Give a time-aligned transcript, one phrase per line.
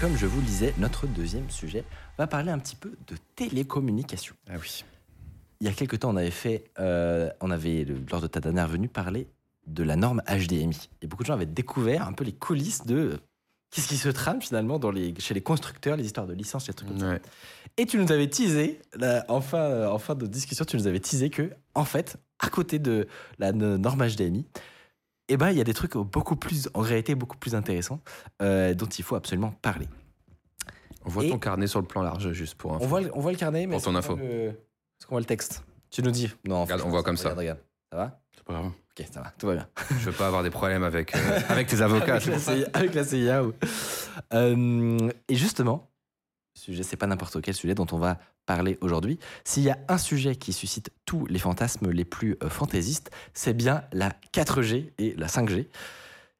[0.00, 1.84] Comme je vous le disais, notre deuxième sujet
[2.18, 4.34] va parler un petit peu de télécommunication.
[4.48, 4.84] Ah oui.
[5.60, 8.68] Il y a quelques temps, on avait fait, euh, on avait, lors de ta dernière
[8.68, 9.26] venue, parlé
[9.66, 10.88] de la norme HDMI.
[11.02, 13.16] Et beaucoup de gens avaient découvert un peu les coulisses de euh,
[13.70, 16.74] qu'est-ce qui se trame finalement dans les, chez les constructeurs, les histoires de licences, les
[16.74, 17.18] trucs comme ça.
[17.76, 20.86] Et tu nous avais teasé, là, en, fin, euh, en fin de discussion, tu nous
[20.86, 23.08] avais teasé que, en fait, à côté de
[23.40, 24.46] la no- norme HDMI,
[25.28, 28.00] eh ben, il y a des trucs beaucoup plus, en réalité, beaucoup plus intéressants,
[28.42, 29.88] euh, dont il faut absolument parler.
[31.04, 32.84] On voit Et- ton carnet sur le plan large, juste pour info.
[32.84, 34.16] On voit, le- on voit le carnet, mais Pour ton info.
[34.16, 36.30] le- Est-ce qu'on voit le texte Tu nous dis.
[36.46, 37.30] Non, Regarde, on voit comme ça.
[37.30, 37.58] Regarde, regarde.
[37.90, 38.20] Ça va?
[38.36, 38.66] C'est pas grave.
[38.66, 39.68] Ok, ça va, tout va bien.
[39.90, 42.18] Je veux pas avoir des problèmes avec, euh, avec tes avocats.
[42.18, 42.38] la.
[42.38, 43.54] CIA, avec la CIA, ou-
[44.34, 45.88] Euh, et justement,
[46.54, 49.18] sujet, c'est pas n'importe quel sujet dont on va parler aujourd'hui.
[49.44, 53.52] S'il y a un sujet qui suscite tous les fantasmes les plus euh, fantaisistes, c'est
[53.52, 55.66] bien la 4G et la 5G.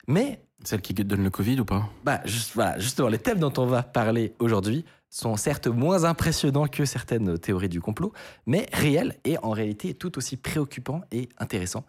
[0.06, 1.90] Mais Celle qui donne le Covid ou pas?
[2.04, 6.66] Bah, juste, voilà, justement, les thèmes dont on va parler aujourd'hui sont certes moins impressionnants
[6.66, 8.12] que certaines théories du complot,
[8.46, 11.84] mais réels et en réalité tout aussi préoccupants et intéressants.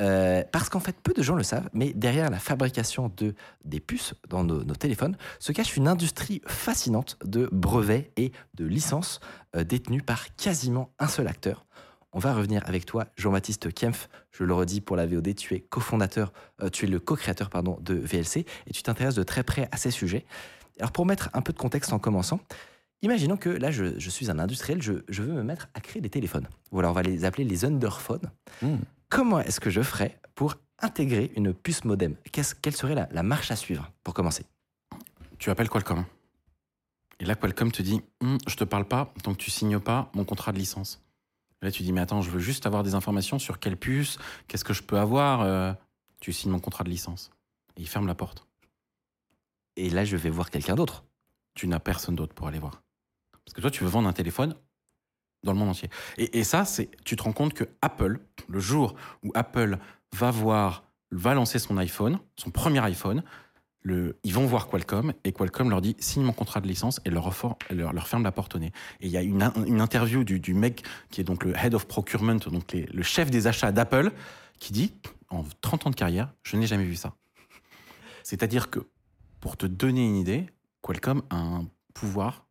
[0.00, 3.80] Euh, parce qu'en fait, peu de gens le savent, mais derrière la fabrication de, des
[3.80, 9.18] puces dans nos, téléphones se cache une industrie fascinante de brevets et de licences
[9.56, 11.66] euh, détenues par quasiment un seul acteur.
[12.12, 14.08] On va revenir avec toi, Jean-Baptiste Kempf.
[14.30, 16.32] Je le redis pour la VOD, tu es cofondateur,
[16.62, 19.76] euh, tu es le co-créateur pardon de VLC et tu t'intéresses de très près à
[19.76, 20.24] ces sujets.
[20.78, 22.40] Alors pour mettre un peu de contexte en commençant,
[23.02, 26.08] imaginons que là je, suis un industriel, je, je veux me mettre à créer des
[26.08, 26.46] téléphones.
[26.70, 28.30] Voilà, on va les appeler les underphones.
[28.62, 28.76] Hmm.
[29.08, 32.16] Comment est-ce que je ferais pour intégrer une puce modem?
[32.32, 34.44] Quelle serait la, la marche à suivre pour commencer?
[35.38, 36.04] Tu appelles Qualcomm.
[37.20, 40.10] Et là, Qualcomm te dit Hum, Je te parle pas tant que tu signes pas
[40.14, 41.02] mon contrat de licence.
[41.62, 44.18] Et là, tu dis Mais attends, je veux juste avoir des informations sur quelle puce,
[44.46, 45.40] qu'est-ce que je peux avoir.
[45.42, 45.72] euh,
[46.20, 47.30] Tu signes mon contrat de licence.
[47.76, 48.46] Et il ferme la porte.
[49.76, 51.04] Et là je vais voir quelqu'un d'autre.
[51.54, 52.82] tu n'as personne d'autre pour aller voir.
[53.44, 54.54] Parce que toi, tu veux vendre un téléphone
[55.44, 55.88] dans le monde entier.
[56.16, 58.18] Et, ça, c'est, tu te rends compte que Apple,
[58.48, 59.78] le jour où Apple
[60.14, 63.22] va voir, va lancer son iPhone, son premier iPhone,
[64.24, 67.32] ils vont voir Qualcomm et Qualcomm leur dit signe mon contrat de licence et leur,
[67.70, 68.72] leur, ferme la porte au nez.
[69.00, 71.74] Et il y a une, in- une interview du, mec qui est donc le head
[71.74, 74.12] of procurement, donc le chef des achats d'Apple,
[74.58, 74.92] qui dit
[75.30, 77.14] en 30 ans de carrière, je n'ai jamais vu ça.
[78.22, 78.80] C'est-à-dire que,
[79.40, 80.46] pour te donner une idée,
[80.82, 82.46] Qualcomm a un pouvoir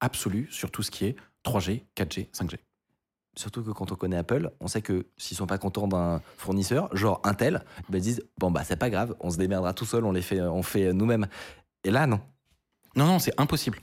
[0.00, 2.56] absolu sur tout ce qui est 3G, 4G, 5G.
[3.36, 6.94] Surtout que quand on connaît Apple, on sait que s'ils sont pas contents d'un fournisseur,
[6.96, 10.10] genre Intel, ils disent bon bah c'est pas grave, on se démerdera tout seul, on
[10.12, 11.28] les fait, on fait nous-mêmes.
[11.84, 12.20] Et là non.
[12.96, 13.78] Non, non, c'est impossible.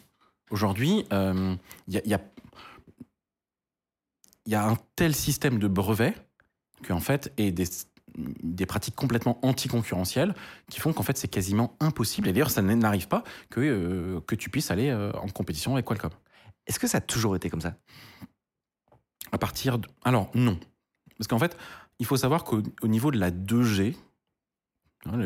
[0.50, 1.56] Aujourd'hui, euh,
[1.88, 2.22] il y, a, il y a-
[4.46, 6.14] il y a un tel système de brevets
[6.88, 7.66] qu'en fait, et des,
[8.18, 10.36] des pratiques complètement anticoncurrentielles
[10.70, 12.28] qui font qu'en fait, c'est quasiment impossible.
[12.28, 15.86] Et d'ailleurs, ça n'arrive pas que, euh, que tu puisses aller euh, en compétition avec
[15.86, 16.12] Qualcomm.
[16.68, 17.76] Est-ce que ça a toujours été comme ça?
[19.32, 19.78] À partir.
[20.04, 20.60] Alors, non.
[21.18, 21.58] Parce qu'en fait,
[22.00, 23.96] il faut savoir qu'au au niveau de la 2G,
[25.06, 25.20] hein,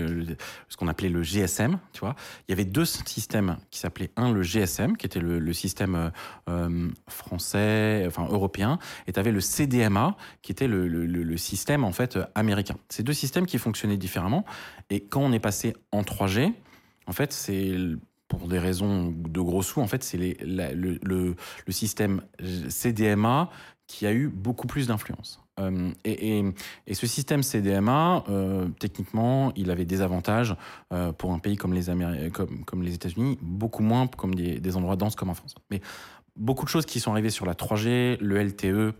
[0.67, 2.15] ce qu'on appelait le GSM, tu vois,
[2.47, 6.09] il y avait deux systèmes qui s'appelaient un le GSM, qui était le, système euh,
[6.49, 8.77] euh, français, enfin européen,
[9.07, 12.75] et tu avais le CDMA, qui était le système en fait euh, américain.
[12.89, 14.45] Ces deux systèmes qui fonctionnaient différemment,
[14.89, 16.53] et quand on est passé en 3G,
[17.09, 17.75] en fait, c'est
[18.29, 21.35] pour des raisons de gros sous, en fait, c'est le,
[21.69, 22.21] système
[22.69, 23.49] CDMA
[23.87, 25.41] qui a eu beaucoup plus d'influence.
[25.59, 26.45] Euh, et,
[26.93, 30.55] ce système CDMA, euh, techniquement, il avait des avantages
[30.93, 31.89] euh, pour un pays comme les,
[32.93, 35.55] États-Unis, beaucoup moins comme des endroits denses comme en France.
[35.71, 35.81] Mais
[36.35, 38.93] beaucoup de choses qui sont arrivées sur la 3G, le LTE,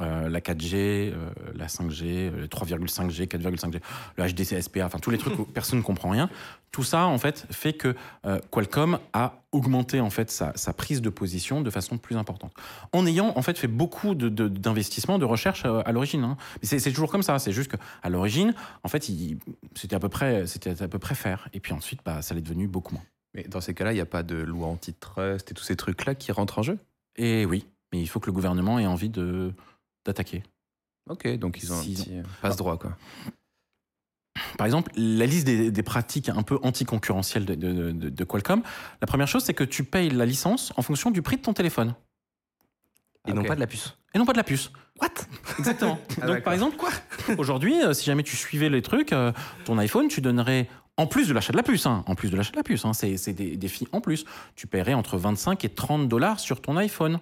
[0.00, 3.80] euh, la 4G, euh, la 5G, euh, le 3,5G, 4,5G,
[4.16, 6.30] le HDC-SPA, enfin tous les trucs où personne ne comprend rien.
[6.70, 7.94] Tout ça, en fait, fait que
[8.24, 12.52] euh, Qualcomm a augmenté en fait sa, sa prise de position de façon plus importante,
[12.92, 16.24] en ayant en fait fait beaucoup de- de- d'investissements, de, recherche à l'origine.
[16.24, 16.36] hein.
[16.62, 17.38] Mais c'est toujours comme ça.
[17.38, 18.54] C'est juste qu'à l'origine,
[18.84, 19.04] en fait,
[19.74, 21.48] c'était à peu près, c'était à peu près faire.
[21.52, 23.04] Et puis ensuite, bah, ça l'est devenu beaucoup moins.
[23.34, 26.14] Mais dans ces cas-là, il n'y a pas de loi antitrust et tous ces trucs-là
[26.14, 26.78] qui rentrent en jeu?
[27.16, 29.52] Et oui, mais il faut que le gouvernement ait envie de
[30.04, 30.42] d'attaquer.
[31.10, 32.10] Ok, donc ils ont un petit
[32.40, 32.96] passe-droit, quoi.
[34.56, 38.62] par exemple, la liste des, des pratiques un peu anticoncurrentielles de, de, de- de Qualcomm,
[39.00, 41.52] la première chose, c'est que tu payes la licence en fonction du prix de ton
[41.54, 41.94] téléphone.
[43.28, 43.96] Et non pas de la puce.
[44.14, 44.70] Et non pas de la puce.
[45.00, 45.08] What?
[45.58, 45.98] Exactement.
[46.20, 46.90] Ah, Donc, par exemple, quoi?
[47.38, 49.32] Aujourd'hui, euh, si jamais tu suivais les trucs, euh,
[49.64, 52.36] ton iPhone, tu donnerais, en plus de l'achat de la puce, hein, en plus de
[52.36, 54.24] l'achat de la puce, hein, c'est c'est des, des filles en plus,
[54.56, 57.20] tu paierais entre 25 et 30 dollars sur ton iPhone.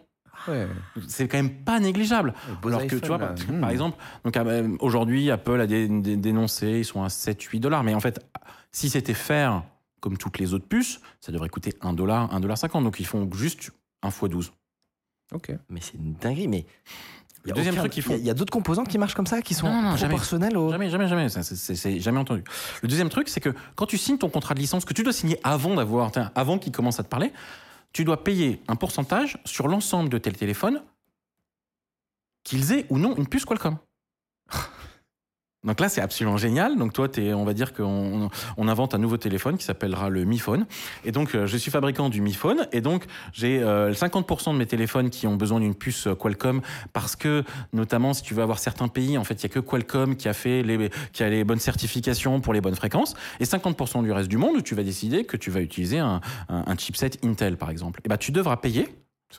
[0.48, 0.66] Ouais.
[1.08, 2.34] C'est quand même pas négligeable.
[2.64, 3.34] Alors que tu vois, par, là.
[3.34, 3.72] par Hmm.
[3.72, 7.82] exemple, donc euh, aujourd'hui, Apple a dé- dé- dénoncé, ils sont à 7-8 dollars.
[7.84, 8.20] Mais en fait,
[8.72, 9.62] si c'était faire
[10.00, 12.84] comme toutes les autres puces, ça devrait coûter 1 dollar, 1 dollar 50.
[12.84, 13.70] Donc ils font juste
[14.02, 14.52] 1 x 12.
[15.32, 15.52] Ok.
[15.69, 16.48] Mais c'est une dinguerie.
[16.48, 16.64] Mais
[17.44, 19.14] il y a deuxième aucun- truc qu'ils font- Il y a, d'autres composants qui marchent
[19.14, 20.14] comme ça, qui sont Non, non, jamais.
[20.56, 20.70] au.
[20.70, 21.28] Jamais, jamais, jamais.
[21.28, 22.42] C'est- jamais entendu.
[22.82, 25.12] Le deuxième truc, c'est que quand tu signes ton contrat de licence, que tu dois
[25.12, 27.32] signer avant d'avoir, avant qu'il commence à te parler,
[27.92, 30.82] tu dois payer un pourcentage sur l'ensemble de tes téléphones,
[32.44, 33.78] qu'ils aient ou non une puce Qualcomm.
[35.62, 36.78] Donc là, c'est absolument génial.
[36.78, 40.24] Donc toi, es, on va dire qu'on on invente un nouveau téléphone qui s'appellera le
[40.24, 40.66] Mi Phone.
[41.04, 42.66] Et donc, euh, je suis fabricant du Mi Phone.
[42.72, 43.04] Et donc,
[43.34, 46.62] j'ai euh, 50% de mes téléphones qui ont besoin d'une puce euh, Qualcomm
[46.94, 49.60] parce que, notamment, si tu veux avoir certains pays, en fait, il y a que
[49.60, 53.14] Qualcomm qui a fait les, qui a les bonnes certifications pour les bonnes fréquences.
[53.38, 56.64] Et 50% du reste du monde, tu vas décider que tu vas utiliser un, un-
[56.66, 58.00] un chipset Intel, par exemple.
[58.04, 58.88] Et ben, tu devras payer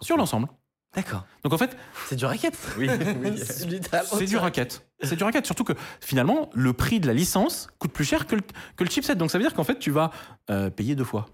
[0.02, 0.48] sur l'ensemble.
[0.94, 1.26] D'accord.
[1.44, 1.78] Donc en fait,
[2.08, 2.58] C'est du racket.
[2.78, 2.90] oui,
[3.38, 4.86] c'est littéralement c'est du racket.
[5.02, 5.46] C'est du racket.
[5.46, 8.42] Surtout que finalement, le prix de la licence coûte plus cher que le,
[8.76, 9.16] que le chipset.
[9.16, 10.12] Donc ça veut dire qu'en fait, tu vas
[10.50, 11.28] euh, payer deux fois.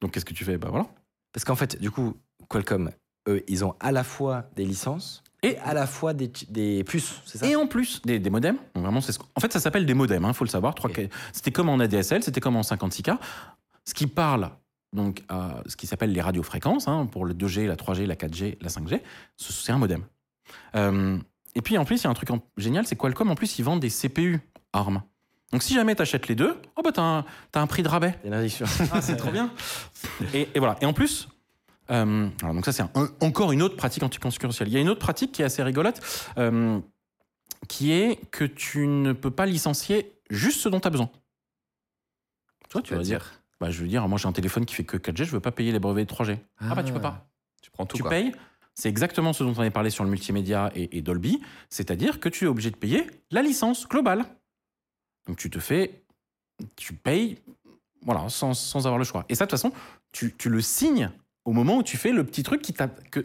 [0.00, 0.58] Donc qu'est-ce que tu fais?
[0.58, 0.86] Bah voilà.
[1.32, 2.14] Parce qu'en fait, du coup,
[2.50, 2.90] Qualcomm,
[3.28, 7.38] eux, ils ont à la fois des licences et à la fois des, puces, c'est
[7.38, 7.46] ça?
[7.46, 8.56] Et en plus, des, des modems.
[8.74, 10.74] Vraiment, c'est ce en fait, ça s'appelle des modems, il faut le savoir.
[11.32, 13.18] C'était comme en ADSL, c'était comme en 56K.
[13.84, 14.50] Ce qui parle
[14.94, 18.56] donc à ce qui s'appelle les radiofréquences, hein, pour le 2G, la 3G, la 4G,
[18.62, 19.02] la 5G,
[19.36, 20.04] ce- c'est un modem.
[20.76, 21.18] Euh,
[21.54, 23.58] et puis en plus, il y a un truc en- génial, c'est Qualcomm, en plus,
[23.58, 24.40] ils vendent des CPU
[24.72, 25.02] ARM.
[25.52, 27.88] Donc si jamais tu achètes les deux, oh bah t'as un, t'as un prix de
[27.88, 28.18] rabais.
[28.92, 29.50] Ah, c'est trop bien.
[30.32, 30.76] Et, et voilà.
[30.80, 31.28] Et en plus,
[31.90, 34.68] euh, alors donc ça c'est un- encore une autre pratique anticoncurrentielle.
[34.68, 36.00] Il y a une autre pratique qui est assez rigolote,
[36.38, 36.80] euh,
[37.68, 41.10] qui est que tu ne peux pas licencier juste ce dont tu as besoin.
[42.68, 44.98] Toi, tu vas dire, bah, je veux dire, moi j'ai un téléphone qui fait que
[44.98, 46.38] 4G, je veux pas payer les brevets de 3G.
[46.58, 47.26] Ah, bah tu peux pas.
[47.62, 47.96] Tu prends tout.
[47.96, 48.10] tu quoi.
[48.10, 48.34] payes.
[48.74, 51.40] C'est exactement ce dont on avait parlé sur le multimédia et, et Dolby,
[51.70, 54.24] c'est-à-dire que tu es obligé de payer la licence globale.
[55.26, 56.02] Donc tu te fais,
[56.76, 57.38] tu payes,
[58.02, 59.24] voilà, sans, sans avoir le choix.
[59.30, 59.72] Et ça, de toute façon,
[60.12, 61.10] tu, tu le signes
[61.46, 63.20] au moment où tu fais le petit truc qui que,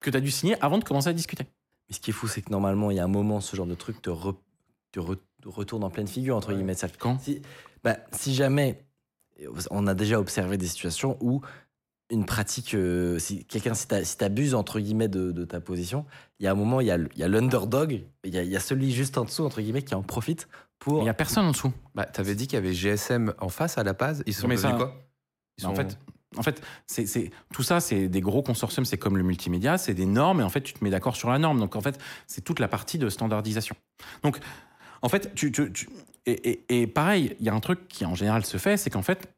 [0.00, 1.44] que tu as dû signer avant de commencer à discuter.
[1.88, 3.66] Mais ce qui est fou, c'est que normalement, il y a un moment, ce genre
[3.66, 4.36] de truc te, re-
[4.92, 6.74] te re- retourne en pleine figure, entre guillemets.
[6.74, 7.20] Ça- Quand?
[7.20, 7.42] Si,
[7.82, 8.82] bah, si jamais,
[9.70, 11.40] on a déjà observé des situations où
[12.10, 16.04] une pratique, euh, si quelqu'un, si t'a- si t'abuses, entre guillemets, de, de ta position,
[16.38, 18.38] il y a un moment, il y a, le- il y a l'underdog, il y
[18.38, 20.46] a, y celui juste en dessous, entre guillemets, qui en profite
[20.78, 20.98] pour...
[21.00, 21.72] Il n'y a personne en dessous.
[21.94, 24.22] Bah, t'avais dit qu'il y avait GSM en face à la base.
[24.26, 24.94] Ils sont ça- quoi?
[25.58, 25.98] Ils En sont- fait,
[26.36, 29.94] en fait c'est, c'est- tout ça, c'est des gros consortiums, c'est comme le multimédia, c'est
[29.94, 31.58] des normes, et en fait, tu te mets d'accord sur la norme.
[31.58, 33.76] Donc, en fait, c'est toute la partie de standardisation.
[34.22, 34.38] Donc,
[35.00, 35.88] en fait, tu, tu- tu-
[36.26, 38.90] et, et- et pareil, il y a un truc qui en général se fait, c'est
[38.90, 39.28] qu'en fait,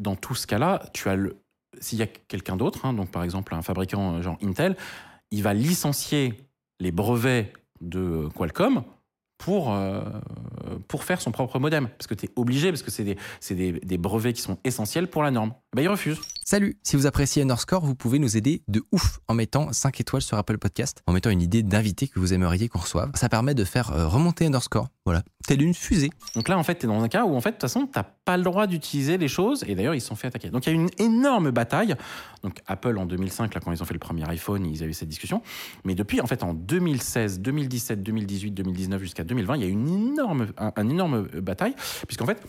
[0.00, 1.36] dans tout ce cas-là, tu as le,
[1.80, 4.76] s'il y a quelqu'un d'autre, hein, donc par exemple un fabricant euh, genre Intel,
[5.30, 6.34] il va licencier
[6.80, 8.82] les brevets de Qualcomm
[9.38, 10.02] pour, euh,
[10.88, 11.88] pour faire son propre modem.
[11.90, 15.22] Parce que tu es obligé, parce que c'est des, des, brevets qui sont essentiels pour
[15.22, 15.54] la norme.
[15.76, 16.18] Ben, il refuse.
[16.44, 20.22] Salut, si vous appréciez Underscore, vous pouvez nous aider de ouf en mettant 5 étoiles
[20.22, 23.12] sur Apple Podcast, en mettant une idée d'invité que vous aimeriez qu'on reçoive.
[23.14, 26.10] Ça permet de faire euh, remonter Underscore, voilà, telle une fusée.
[26.34, 27.86] Donc là, en fait, tu es dans un cas où, en fait, de toute façon,
[27.86, 29.64] tu pas le droit d'utiliser les choses.
[29.66, 30.50] Et d'ailleurs, ils se sont fait attaquer.
[30.50, 31.94] Donc il y a eu une énorme bataille.
[32.42, 34.94] Donc Apple, en 2005, là, quand ils ont fait le premier iPhone, ils avaient eu
[34.94, 35.40] cette discussion.
[35.84, 39.72] Mais depuis, en fait, en 2016, 2017, 2018, 2019 jusqu'à 2020, il y a eu
[39.72, 41.74] une énorme, un, un énorme bataille.
[42.06, 42.42] Puisqu'en fait,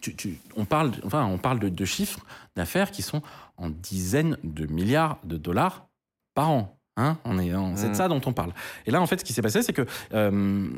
[0.00, 2.20] tu- tu- on parle, enfin, on parle de, de chiffres
[2.56, 3.22] d'affaires qui sont
[3.58, 5.88] en dizaines de milliards de dollars
[6.34, 6.76] par an.
[6.96, 7.94] Hein on est, c'est de Mm.
[7.94, 8.52] ça dont on parle.
[8.86, 10.68] Et là, en fait, ce qui s'est passé, c'est que euh,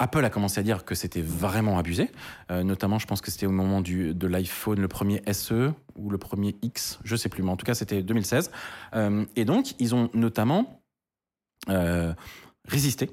[0.00, 2.10] Apple a commencé à dire que c'était vraiment abusé.
[2.50, 6.08] Euh, notamment, je pense que c'était au moment du, de l'iPhone, le premier SE ou
[6.10, 8.50] le premier X, je sais plus, mais en tout cas, c'était 2016.
[8.94, 10.82] Euh, et donc, ils ont notamment
[11.68, 12.14] euh,
[12.66, 13.10] résisté.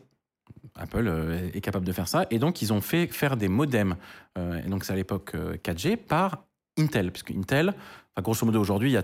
[0.75, 1.08] Apple
[1.53, 2.25] est capable de faire ça.
[2.32, 3.96] Et donc, ils ont fait faire des modems,
[4.38, 6.46] et donc c'est à l'époque euh, 4G, par
[6.77, 7.12] Intel.
[7.12, 9.03] Parce que Intel, enfin, grosso modo, aujourd'hui, il y, a-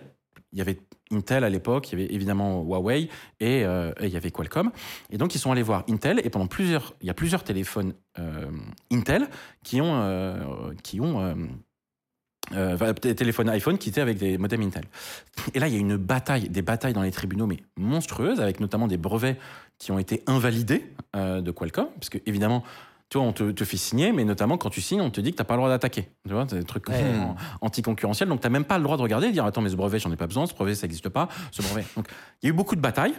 [0.53, 0.77] il y avait
[1.11, 4.71] Intel à l'époque, il y avait évidemment Huawei et, euh, et il y avait Qualcomm.
[5.09, 7.93] Et donc, ils sont allés voir Intel, et pendant plusieurs, il y a plusieurs téléphones
[8.19, 8.49] euh,
[8.91, 9.27] Intel
[9.63, 11.35] qui ont, euh, qui ont
[13.01, 14.85] téléphones iPhone qui étaient avec des modems Intel.
[15.53, 18.59] Et là, il y a une bataille, des batailles dans les tribunaux, mais monstrueuses, avec
[18.59, 19.37] notamment des brevets
[19.79, 20.83] qui ont été invalidés
[21.15, 22.63] de Qualcomm, parce que évidemment,
[23.09, 25.31] tu vois, on te, te fait signer, mais notamment quand tu signes, on te dit
[25.31, 26.09] que t'as pas le droit d'attaquer.
[26.27, 26.95] Tu vois, c'est des trucs Ouais.
[27.61, 28.29] anticoncurrentiels.
[28.29, 29.99] Donc, t'as même pas le droit de regarder et de dire, attends, mais ce brevet,
[29.99, 31.85] j'en ai pas besoin, ce brevet, ça n'existe pas, ce brevet.
[31.95, 32.07] Donc,
[32.41, 33.13] il y a eu beaucoup de batailles.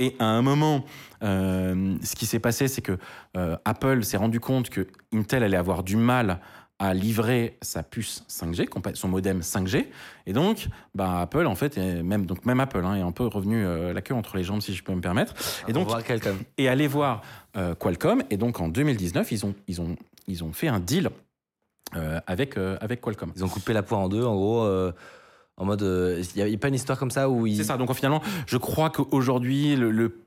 [0.00, 0.84] Et à un moment,
[1.24, 2.98] euh, ce qui s'est passé, c'est que
[3.36, 6.40] euh, Apple s'est rendu compte que Intel allait avoir du mal
[6.80, 9.86] à livrer sa puce 5G, compa- son modem 5G,
[10.26, 13.26] et donc bah, Apple en fait, est même donc même Apple hein, est un peu
[13.26, 15.34] revenu euh, la queue entre les jambes si je peux me permettre,
[15.66, 16.34] et donc voit quelqu'un.
[16.56, 17.22] et aller voir
[17.56, 18.22] euh, Qualcomm.
[18.30, 19.96] Et donc en 2019, ils ont, ils ont,
[20.28, 21.10] ils ont fait un deal
[21.96, 23.32] euh, avec, avec Qualcomm.
[23.34, 24.64] Ils ont coupé la poire en deux, en gros,
[25.56, 25.80] en mode.
[25.82, 27.56] Il n'y a, a pas une histoire comme ça où ils.
[27.56, 27.76] C'est ça.
[27.76, 30.20] Donc finalement, je crois qu'aujourd'hui, le, le,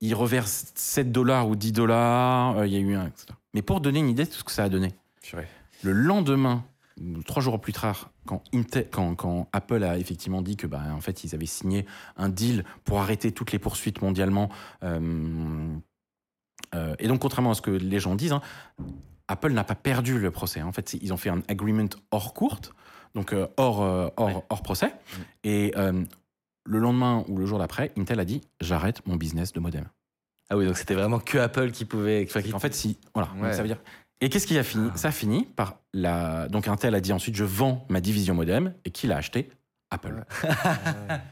[0.00, 2.64] ils reversent 7 dollars ou 10 dollars.
[2.66, 3.06] Il y a eu un.
[3.06, 3.26] etc.
[3.54, 4.92] Mais pour donner une idée de ce que ça a donné,
[5.82, 6.64] le lendemain,
[7.26, 11.00] trois jours plus tard, quand, Intel, quand, quand Apple a effectivement dit que, bah, en
[11.00, 14.48] fait, ils avaient signé un deal pour arrêter toutes les poursuites mondialement.
[14.82, 15.76] euh,
[16.74, 18.42] euh, et donc, contrairement à ce que les gens disent, hein,
[19.28, 20.60] Apple n'a pas perdu le procès.
[20.62, 22.74] En fait, ils ont fait un agreement hors courte,
[23.14, 24.34] donc euh, hors, hors, Ouais.
[24.50, 24.92] hors procès.
[25.44, 26.04] Et euh,
[26.64, 29.84] le lendemain ou le jour d'après, Intel a dit j'arrête mon business de modem.
[30.50, 32.24] Ah oui, donc c'était vraiment que Apple qui pouvait.
[32.28, 33.80] enfin, qui- En fait, si voilà, donc ça veut dire.
[34.20, 36.48] Et qu'est-ce qui a fini Ça a fini par la.
[36.48, 39.48] Donc Intel a dit ensuite je vends ma division modem et qui l'a acheté
[39.90, 40.24] Apple.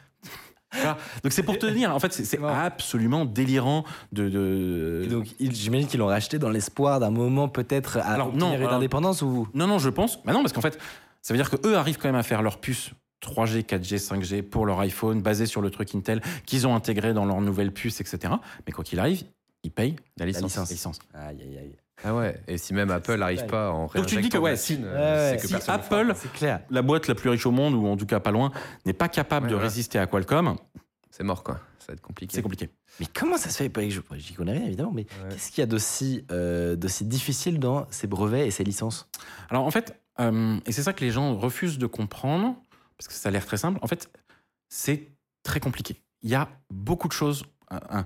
[0.73, 0.99] Voilà.
[1.23, 5.07] Donc c'est pour te dire, en fait, c'est absolument délirant de.
[5.09, 8.75] donc, j'imagine qu'ils l'ont racheté dans l'espoir d'un moment peut-être à Alors, obtenir non, une
[8.75, 9.49] indépendance ou.
[9.55, 10.23] Non, non, je pense.
[10.25, 10.78] Bah non, parce qu'en fait,
[11.23, 12.90] ça veut dire que eux arrivent quand même à faire leur puce
[13.23, 17.25] 3G, 4G, 5G pour leur iPhone, basé sur le truc Intel qu'ils ont intégré dans
[17.25, 18.35] leur nouvelle puce, etc.
[18.66, 19.25] Mais quoi qu'il arrive,
[19.62, 20.43] ils payent La licence.
[20.43, 20.69] licence.
[20.69, 20.99] la licence.
[21.14, 21.76] Aïe, aïe, aïe.
[22.04, 22.40] Ah ouais.
[22.46, 25.36] Et si même Apple n'arrive pas en tu te dis que, ouais, ouais, euh, c'est
[25.42, 26.60] que si Apple- clair.
[26.70, 28.52] La boîte la plus riche au monde, ou en tout cas pas loin,
[28.84, 30.56] n'est pas capable Ouais, de résister à Qualcomm.
[31.10, 31.60] C'est mort, quoi.
[31.78, 32.34] Ça va être compliqué.
[32.34, 32.68] c'est compliqué.
[33.00, 33.70] Mais comment ça se fait?
[33.70, 35.30] Que je- J'y connais rien, évidemment, mais Ouais.
[35.30, 39.08] qu'est-ce qu'il y a d'aussi euh, d'aussi difficile dans ces brevets et ces licences?
[39.48, 42.56] Alors en fait, euh, et c'est ça que les gens refusent de comprendre,
[42.98, 44.10] parce que ça a l'air très simple, en fait,
[44.68, 45.08] c'est
[45.44, 46.02] très compliqué.
[46.22, 47.44] Il y a beaucoup de choses.
[47.72, 48.04] euh, un-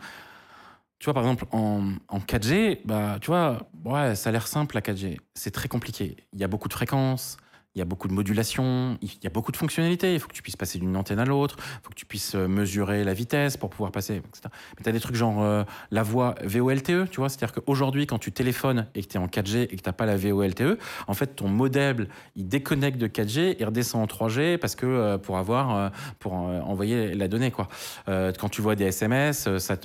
[1.00, 4.74] tu vois, par exemple, en, en 4G, bah, tu vois, ouais, ça a l'air simple
[4.74, 5.16] la 4G.
[5.34, 6.14] C'est très compliqué.
[6.34, 7.38] Il y a beaucoup de fréquences,
[7.74, 10.12] il y a beaucoup de modulation, il y a beaucoup de fonctionnalités.
[10.12, 12.34] Il faut que tu puisses passer d'une antenne à l'autre, il faut que tu puisses
[12.34, 14.50] euh, mesurer la vitesse pour pouvoir passer, etc.
[14.76, 18.18] Mais tu as des trucs genre euh, la voix VoLTE, tu vois, c'est-à-dire qu'aujourd'hui, quand
[18.18, 21.14] tu téléphones et que tu es en 4G et que tu pas la VoLTE, en
[21.14, 25.38] fait, ton modem, il déconnecte de 4G et redescend en 3G parce que euh, pour
[25.38, 27.68] avoir, pour envoyer la donnée, quoi.
[28.06, 29.76] Quand tu vois des SMS, ça,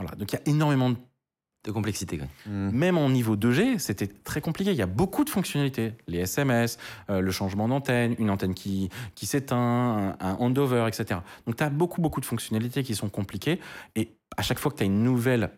[0.00, 0.16] voilà.
[0.16, 0.96] Donc il y a énormément de
[1.64, 2.70] de complexité Mm.
[2.70, 4.70] même en niveau 2G, c'était très compliqué.
[4.70, 5.92] Il y a beaucoup de fonctionnalités.
[6.06, 6.78] Les SMS,
[7.10, 11.20] euh, le changement d'antenne, une antenne qui, qui s'éteint, un, un handover, etc.
[11.46, 13.60] Donc, tu as beaucoup, beaucoup de fonctionnalités qui sont compliquées.
[13.94, 15.50] Et à chaque fois que tu as une nouvelle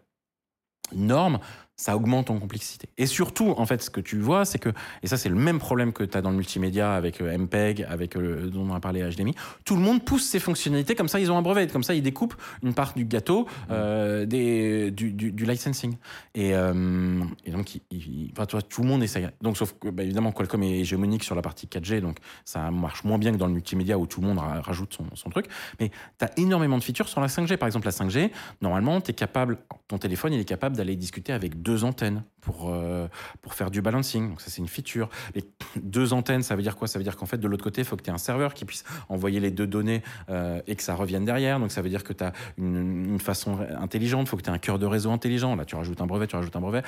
[0.92, 1.38] norme,
[1.76, 2.88] ça augmente en complexité.
[2.98, 4.68] Et surtout, en fait, ce que tu vois, c'est que,
[5.02, 7.86] et ça, c'est le même problème que tu as dans le multimédia avec euh, MPEG,
[7.88, 11.18] avec euh, dont on a parlé HDMI, tout le monde pousse ces fonctionnalités, comme ça,
[11.18, 15.12] ils ont un brevet, comme ça, ils découpent une part du gâteau euh, des, du,
[15.12, 15.96] du, du licensing.
[16.34, 19.28] Et, euh, et donc, il- il- enfin, tu vois, tout le monde essaye.
[19.40, 23.02] Donc, sauf que, bah, évidemment, Qualcomm est hégémonique sur la partie 4G, donc ça marche
[23.04, 25.46] moins bien que dans le multimédia où tout le monde ra- rajoute son, son truc.
[25.80, 27.56] Mais tu as énormément de features sur la 5G.
[27.56, 31.32] Par exemple, la 5G, normalement, tu es capable, ton téléphone, il est capable d'aller discuter
[31.32, 33.08] avec deux antennes pour, euh,
[33.40, 34.28] pour faire du balancing.
[34.28, 35.08] Donc, ça, c'est une feature.
[35.34, 35.44] Les
[35.82, 36.88] deux antennes, ça veut dire quoi?
[36.88, 38.52] Ça veut dire qu'en fait, de l'autre côté, il faut que tu aies un serveur
[38.52, 41.58] qui puisse envoyer les deux données euh, et que ça revienne derrière.
[41.58, 44.26] Donc, ça veut dire que tu as une, façon intelligente.
[44.26, 45.54] Il faut que tu aies un cœur de réseau intelligent.
[45.54, 46.82] Là, tu rajoutes un brevet, tu rajoutes un brevet.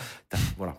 [0.58, 0.74] Voilà.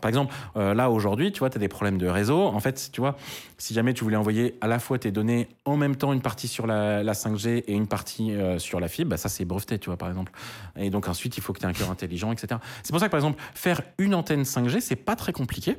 [0.00, 2.46] Par exemple, euh, là, aujourd'hui, tu vois, tu as des problèmes de réseau.
[2.46, 3.16] En fait, tu vois,
[3.58, 6.48] si jamais tu voulais envoyer à la fois tes données en même temps une partie
[6.48, 9.86] sur la, la 5G et une partie sur la fibre, bah, ça, c'est breveté, tu
[9.90, 10.32] vois, par exemple.
[10.76, 12.60] Et donc, ensuite, il faut que tu aies un cœur intelligent, etc.
[12.82, 15.78] C'est pour ça que, par exemple, faire une antenne 5G, c'est pas très compliqué.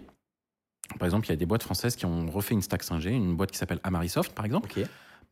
[1.00, 3.36] Par exemple, il y a des boîtes françaises qui ont refait une stack 5G, une
[3.36, 4.70] boîte qui s'appelle Amarisoft, par exemple.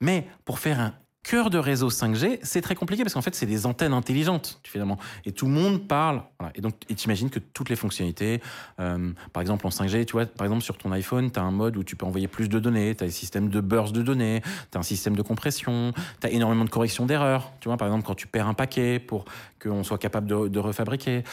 [0.02, 0.94] Mais pour faire un
[1.26, 4.98] cœur de réseau 5G, c'est très compliqué parce qu'en fait, c'est des antennes intelligentes, finalement.
[5.26, 6.22] Et tout le monde parle.
[6.54, 8.42] Et donc, et t'imagines que toutes les fonctionnalités,
[8.80, 11.52] euh, par exemple en 5G, tu vois, par exemple sur ton iPhone, tu as un
[11.52, 14.04] mode où tu peux envoyer plus de données, tu as des systèmes de burst de
[14.04, 14.42] données,
[14.72, 17.52] tu as un système de compression, tu as énormément de corrections d'erreurs.
[17.60, 19.26] Tu vois, par exemple, quand tu perds un paquet pour
[19.62, 21.24] qu'on soit capable de, refabriquer,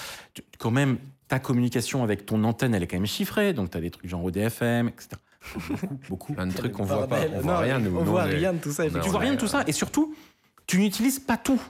[0.59, 3.53] quand même, ta communication avec ton antenne, elle est quand même chiffrée.
[3.53, 5.17] Donc, tu as des trucs genre ODFM, etc.
[5.69, 6.33] Beaucoup, beaucoup.
[6.35, 7.21] Plein de trucs qu'on voit pas.
[7.35, 7.97] On voit Non, rien, nous.
[7.97, 8.83] On voit est- rien de tout ça.
[8.83, 9.05] on a- effectivement.
[9.05, 9.65] Tu vois rien de tout ça.
[9.67, 10.15] Et surtout,
[10.67, 11.61] tu n'utilises pas tout.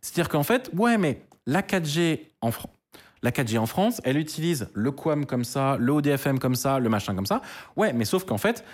[0.00, 2.72] C'est-à-dire qu'en fait, ouais, mais la 4G en France.
[3.22, 6.88] La 4G en France, elle utilise le QAM comme ça, le ODFM comme ça, le
[6.88, 7.42] machin comme ça.
[7.76, 8.64] Ouais, mais sauf qu'en fait,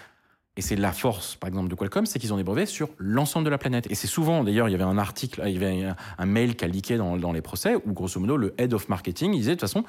[0.57, 3.45] et c'est la force, par exemple, de Qualcomm, c'est qu'ils ont des brevets sur l'ensemble
[3.45, 3.91] de la planète.
[3.91, 6.55] Et c'est souvent, d'ailleurs, il y avait un article, il y avait un, un mail
[6.55, 9.39] qui a leaké dans, dans les procès où, grosso modo, le head of marketing, il
[9.39, 9.85] disait, de toute façon,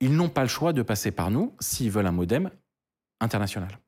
[0.00, 2.50] ils n'ont pas le choix de passer par nous s'ils veulent un modem
[3.22, 3.78] international.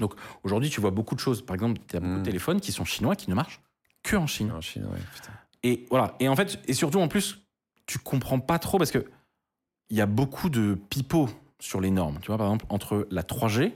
[0.00, 1.44] Donc aujourd'hui, tu vois beaucoup de choses.
[1.44, 3.60] Par exemple, tu as beaucoup de téléphones qui sont chinois qui ne marchent
[4.02, 4.52] que en Chine.
[4.52, 5.32] En Chine, ouais, putain.
[5.62, 6.14] Et voilà.
[6.20, 7.40] Et en fait, et surtout en plus,
[7.86, 9.04] tu comprends pas trop parce que
[9.90, 12.18] il y a beaucoup de pipeaux sur les normes.
[12.20, 13.72] Tu vois, par exemple, entre la 3G,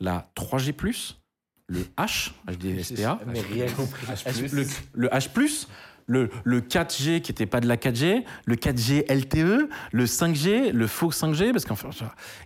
[0.00, 1.14] la 3G+,
[1.66, 4.06] le H, HDSPA, Mais rien compris.
[4.52, 5.66] le, le H+,
[6.08, 10.86] le, le 4G qui n'était pas de la 4G, le 4G LTE, le 5G, le
[10.88, 11.88] faux 5G, parce qu'en fait,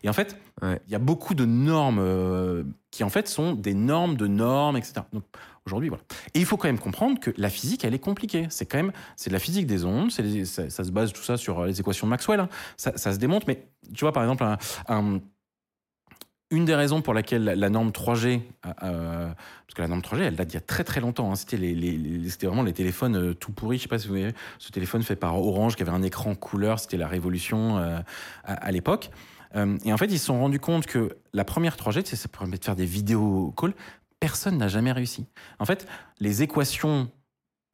[0.03, 0.81] et en fait, il Ouais.
[0.89, 4.95] y a beaucoup de normes euh, qui en fait sont des normes de normes, etc.
[5.13, 5.25] Donc
[5.67, 6.05] aujourd'hui, voilà.
[6.35, 8.47] Et il faut quand même comprendre que la physique, elle est compliquée.
[8.51, 11.23] C'est quand même, c'est de la physique des ondes, les- ça, ça se base tout
[11.23, 12.41] ça sur les équations de Maxwell.
[12.41, 12.49] hein.
[12.77, 15.21] Ça, ça se démontre, mais tu vois, par exemple, un- un-
[16.53, 18.43] une des raisons pour laquelle la, norme 3G,
[18.83, 21.33] euh, parce que la norme 3G, elle date d'il y a très très longtemps.
[21.33, 21.35] hein.
[21.35, 23.79] C'était vraiment les téléphones euh, tout pourris.
[23.79, 26.35] Je sais pas si vous voyez ce téléphone fait par Orange qui avait un écran
[26.35, 26.79] couleur.
[26.79, 27.99] C'était la révolution euh,
[28.45, 29.11] à, l'époque.
[29.57, 32.17] Euh, et en fait, ils se sont rendus compte que la première 3G, tu sais,
[32.17, 33.75] ça permet de faire des vidéos calls.
[34.21, 35.27] Personne n'a jamais réussi.
[35.59, 35.87] En fait,
[36.21, 37.11] les équations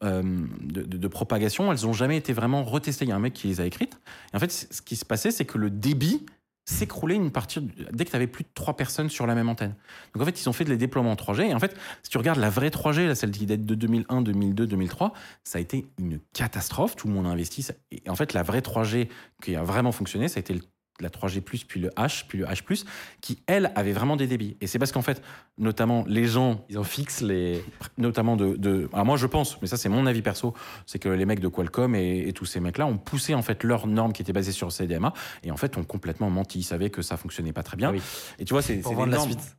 [0.05, 0.23] euh,
[0.63, 3.05] de, propagation, elles n'ont jamais été vraiment retestées.
[3.05, 3.99] Il y a un mec qui les a écrites.
[4.33, 6.25] Et en fait, ce qui se passait, c'est que le débit
[6.69, 7.61] s'écroulait une partie
[7.93, 9.75] dès que tu avais plus de trois personnes sur la même antenne.
[10.15, 11.49] Donc en fait, ils ont fait des déploiements 3G.
[11.49, 14.23] Et en fait, si tu regardes la vraie 3G, là, celle qui date de 2001,
[14.23, 15.13] 2002, 2003,
[15.45, 16.95] ça a été une catastrophe.
[16.97, 17.67] Tout le monde a investi.
[17.91, 19.09] Et en fait, la vraie 3G
[19.43, 20.61] qui a vraiment fonctionné, ça a été le-
[21.01, 22.85] la 3G+, puis le H, puis le H+,
[23.21, 24.57] qui, elle, avait vraiment des débits.
[24.61, 25.23] Et c'est parce qu'en fait,
[25.59, 27.65] notamment, les gens Ils en fixent les.
[27.97, 30.55] notamment de, de- alors moi je pense, mais ça c'est mon avis perso,
[30.87, 33.63] c'est que les mecs de Qualcomm et, et tous ces mecs-là ont poussé en fait
[33.65, 35.13] leurs normes qui étaient basées sur CDMA
[35.45, 36.59] et en fait ont complètement menti.
[36.61, 37.89] Ils savaient que ça fonctionnait pas très bien.
[37.89, 38.01] Ah oui.
[38.39, 39.57] Et tu vois, c'est Pour c'est vendre des la normes- suite.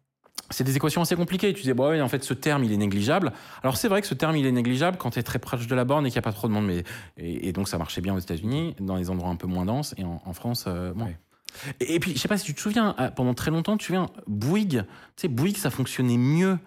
[0.49, 1.53] c'est des équations assez compliquées.
[1.53, 3.31] Tu disais, bon, ouais, en fait, ce terme, il est négligeable.
[3.61, 5.75] Alors, c'est vrai que ce terme, il est négligeable quand tu es très proche de
[5.75, 6.65] la borne et qu'il n'y a pas trop de monde.
[6.65, 6.83] Mais,
[7.17, 9.93] et, et donc, ça marchait bien aux États-Unis, dans les endroits un peu moins denses,
[9.97, 11.07] et en, en France, euh, moins.
[11.07, 11.17] Ouais.
[11.79, 13.79] Et, et puis, je sais pas si tu te souviens, euh, pendant très longtemps, tu
[13.79, 14.83] te souviens, Bouygues,
[15.15, 16.57] tu sais, Bouygues, ça fonctionnait mieux.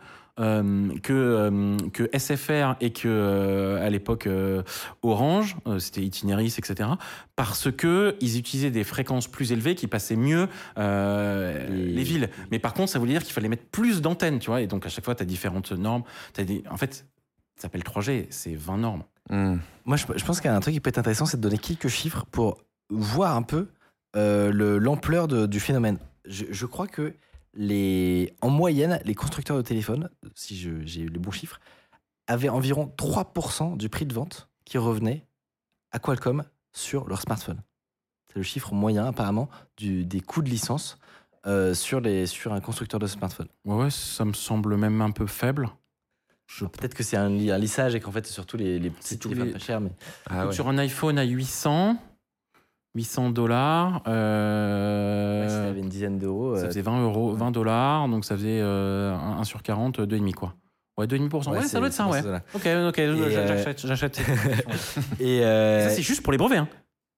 [0.41, 4.63] euh, que, euh, que SFR et que euh, à l'époque euh,
[5.03, 6.89] Orange, euh, c'était Itinéris, etc.
[7.37, 12.31] Parce que ils utilisaient des fréquences plus élevées qui passaient mieux euh, Les- les villes.
[12.51, 14.63] Mais par contre, ça voulait dire qu'il fallait mettre plus d'antennes, tu vois.
[14.63, 16.03] Et donc, à chaque fois, tu as différentes normes.
[16.33, 16.65] T'as des...
[16.71, 16.95] En fait,
[17.57, 19.03] ça s'appelle 3G, c'est 20 normes.
[19.29, 19.57] Hmm.
[19.85, 21.43] Moi, je, je pense qu'il y a un truc qui peut être intéressant, c'est de
[21.43, 23.69] donner quelques chiffres pour voir un peu
[24.17, 25.99] euh, le- l'ampleur du phénomène.
[26.25, 27.15] Je, je crois que
[27.55, 31.61] les, en moyenne, les constructeurs de téléphones, si j'ai les bons chiffres,
[32.27, 35.27] avaient environ 3% du prix de vente qui revenait
[35.91, 37.61] à Qualcomm sur leur smartphone.
[38.29, 40.99] C'est le chiffre moyen, apparemment, du, des coûts de licence
[41.47, 43.49] euh, sur, les, sur un constructeur de smartphone.
[43.67, 45.69] Ouais, ouais, ça me semble même un peu faible.
[46.47, 46.65] Je...
[46.65, 49.19] Peut-être que c'est un, li- un lissage et qu'en fait, c'est surtout les, les petits
[49.19, 49.81] téléphones les- pas chers.
[49.81, 49.91] Mais...
[50.31, 50.53] Ah ouais.
[50.53, 51.99] Sur un iPhone à 800,
[52.95, 56.57] 800 dollars, euh, Ouais, si t'avais une dizaine d'euros.
[56.57, 60.33] ça euh, faisait 20 euros, 20 dollars, donc ça faisait euh, 1, sur 40, 2,5
[60.35, 60.55] quoi.
[60.99, 61.51] Ouais, 2,5%.
[61.51, 62.21] Ouais, ouais, ça doit être ça, ouais.
[62.55, 64.21] Ok, ok, euh, j'achète, j'achète.
[65.21, 66.69] Et, euh, ça, c'est juste pour les brevets, hein.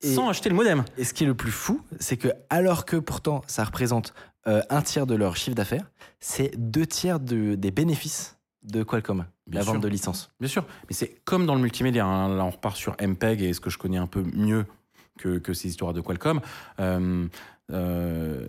[0.02, 0.84] et- sans acheter le modem.
[0.96, 4.14] Et ce qui est le plus fou, c'est que alors que pourtant ça représente
[4.46, 9.24] euh, un tiers de leur chiffre d'affaires, c'est deux tiers de- des bénéfices de Qualcomm,
[9.48, 10.30] Bien la vente de licences.
[10.38, 12.06] Bien sûr, mais c'est comme dans le multimédia.
[12.06, 12.28] hein.
[12.36, 14.66] Là, on repart sur MPEG et ce que je connais un peu mieux
[15.18, 16.40] que, ces histoires de Qualcomm.
[16.80, 17.26] Euh,
[17.72, 18.48] euh,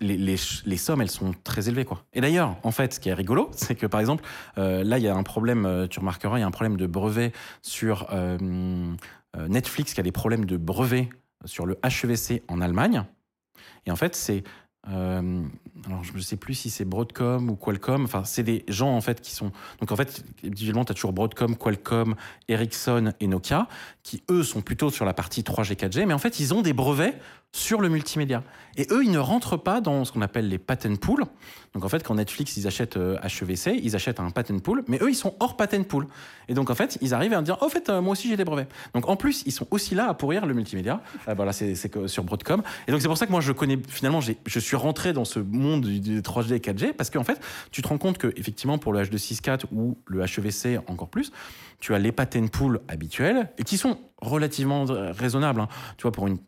[0.00, 0.36] les,
[0.76, 1.84] sommes, elles sont très élevées.
[1.84, 2.04] Quoi.
[2.12, 4.24] Et d'ailleurs, en fait, ce qui est rigolo, c'est que par exemple,
[4.58, 6.86] euh, là, il y a un problème, tu remarqueras, il y a un problème de
[6.86, 7.32] brevet
[7.62, 8.08] sur
[9.48, 11.08] Netflix qui a des problèmes de brevet
[11.44, 13.04] sur le HEVC en Allemagne.
[13.86, 14.44] Et en fait, c'est.
[14.88, 15.42] Euh,
[15.86, 18.04] alors, je ne sais plus si c'est Broadcom ou Qualcomm.
[18.04, 19.50] Enfin, c'est des gens, en fait, qui sont.
[19.80, 22.14] Donc, en fait, individuellement, tu as toujours Broadcom, Qualcomm,
[22.48, 23.68] Ericsson et Nokia,
[24.02, 26.06] qui, eux, sont plutôt sur la partie 3G, 4G.
[26.06, 27.18] Mais en fait, ils ont des brevets
[27.54, 28.42] sur le multimédia.
[28.76, 31.24] Et eux, ils ne rentrent pas dans ce qu'on appelle les patent pools.
[31.72, 34.82] Donc, en fait, quand Netflix, ils achètent euh, HEVC, ils achètent un patent pool.
[34.88, 36.08] Mais eux, ils sont hors patent pool.
[36.48, 38.36] Et donc, en fait, ils arrivent à dire, oh, en fait, euh, moi aussi, j'ai
[38.36, 38.68] des brevets.
[38.92, 41.00] Donc, en plus, ils sont aussi là à pourrir le multimédia.
[41.28, 41.76] Euh, voilà, c'est
[42.08, 42.64] sur Broadcom.
[42.88, 45.38] Et donc, c'est pour ça que moi, je connais, finalement, je suis rentré dans ce
[45.38, 47.40] monde du 3G et 4G parce qu'en fait,
[47.70, 51.30] tu te rends compte que, effectivement, pour le H264 ou le HEVC encore plus,
[51.84, 55.60] tu as les patent pools habituels et qui sont relativement euh, raisonnables.
[55.60, 55.68] hein.
[55.98, 56.38] Tu vois, pour une,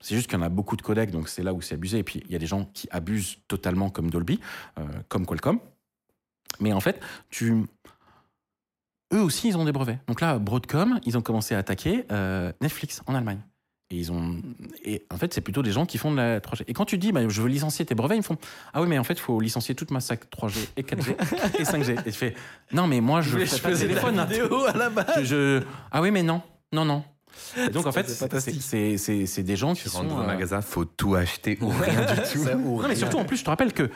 [0.00, 1.98] c'est juste qu'il y en a beaucoup de codecs, donc c'est là où c'est abusé.
[1.98, 4.40] Et puis, il y a des gens qui abusent totalement comme Dolby,
[4.78, 5.58] euh, comme Qualcomm.
[6.60, 7.02] Mais en fait,
[9.12, 9.98] eux aussi, ils ont des brevets.
[10.06, 13.42] Donc là, Broadcom, ils ont commencé à attaquer euh, Netflix en Allemagne.
[13.90, 14.36] Et ils ont,
[14.84, 16.62] et en fait, c'est plutôt des gens qui font de la 3G.
[16.66, 18.36] Et quand tu dis, bah, je veux licencier tes brevets, ils me font,
[18.74, 21.12] ah oui, mais en fait, il faut licencier toute ma stack 3G et 4G
[21.58, 21.98] et 5G.
[22.06, 22.34] Et tu fais,
[22.72, 24.16] non, mais moi, je, fais pas de téléphone.
[24.16, 24.26] là.
[24.26, 25.06] vidéo à la base.
[25.20, 27.02] Je- je- ah oui, mais non, non, non.
[27.56, 28.60] Et donc en fait, c'est c'est- fantastique.
[28.62, 29.98] c'est c'est- c'est des gens qui Tu sont.
[29.98, 32.44] rentres dans un euh, magasin, faut tout acheter ou rien du tout.
[32.44, 33.88] Ça, ou Non, mais surtout, en plus, je te rappelle que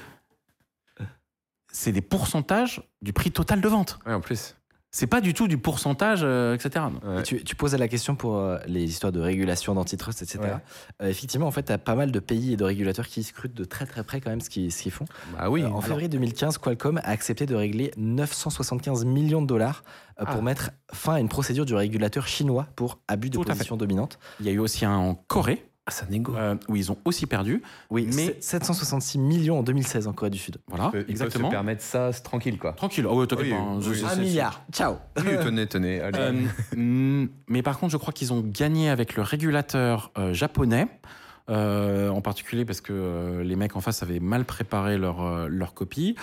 [1.71, 3.99] c'est des pourcentages du prix total de vente.
[4.07, 4.55] Ouais, en plus.
[4.95, 6.85] C'est pas du tout du pourcentage, euh, etc.
[7.03, 7.21] Ouais.
[7.21, 10.39] Et Tu, tu posais la question pour euh, les histoires de régulation, d'antitrust, etc.
[10.43, 10.51] Ouais.
[11.01, 13.55] Euh, effectivement, en fait, tu as pas mal de pays et de régulateurs qui scrutent
[13.55, 15.07] de très très près quand même ce qu'ils font.
[15.39, 15.63] Bah oui.
[15.63, 19.83] Euh, en février 2015, Qualcomm a accepté de régler 975 millions de dollars
[20.21, 20.43] euh, pour Ah.
[20.43, 24.19] mettre fin à une procédure du régulateur chinois pour abus de Tout position dominante.
[24.41, 26.35] Il y a eu aussi un en Corée, Ah, ça négo.
[26.37, 27.63] euh, où ils ont aussi perdu.
[27.91, 30.59] Oui, Mais- mais 766 millions en 2016 en Corée du Sud.
[30.69, 31.49] Voilà, Ils peuvent- ils peuvent exactement.
[31.49, 32.73] se permettre ça c'est tranquille, quoi.
[32.73, 33.07] Tranquille.
[33.09, 34.63] Oh, ouais, t'inquiète Oui, pas, hein, oui, Un c'est- milliard.
[34.73, 34.97] Ciao.
[35.19, 36.01] Oui, tenez, tenez.
[36.01, 36.19] Allez.
[36.19, 36.33] Euh,
[36.77, 40.87] mm, mais par contre, je crois qu'ils ont gagné avec le régulateur euh, japonais.
[41.51, 45.49] Euh, en particulier parce que euh, les mecs en face avaient mal préparé leur, euh,
[45.49, 46.15] leur copie.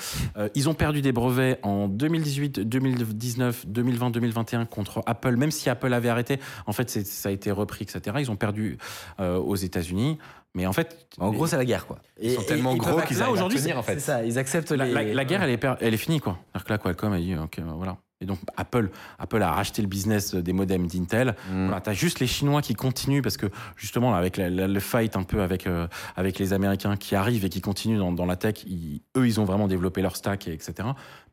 [0.56, 5.94] Ils ont perdu des brevets en 2018, 2019, 2020, 2021 contre Apple, même si Apple
[5.94, 6.40] avait arrêté.
[6.68, 8.18] En fait, ça a été repris, etc.
[8.20, 8.78] Ils ont perdu
[9.20, 10.18] aux États-Unis.
[10.56, 12.00] Mais en fait, En gros, c'est la guerre, quoi.
[12.20, 13.94] Ils sont tellement gros peuvent- qu'ils arrivent à tenir, en fait.
[13.96, 14.94] C'est ça, ils acceptent la, les...
[14.94, 16.40] la- la guerre, elle est, elle est finie, quoi.
[16.54, 17.98] C'est-à-dire que là, Qualcomm a dit, ok, voilà.
[18.22, 21.36] Et donc, Apple, Apple a racheté le business des modems d'Intel.
[21.52, 21.66] Mm.
[21.68, 23.46] Voilà, t'as juste les Chinois qui continuent parce que
[23.78, 27.46] justement avec la- la- le fight un peu avec euh, avec les Américains qui arrivent
[27.46, 30.50] et qui continuent dans, dans la tech, ils- eux ils ont vraiment développé leur stack
[30.50, 30.90] et etc.